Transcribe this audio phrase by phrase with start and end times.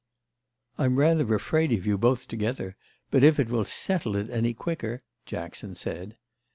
[0.79, 2.75] "I'm rather afraid of you both together,
[3.11, 6.17] but if it will settle it any quicker—!" Jackson said.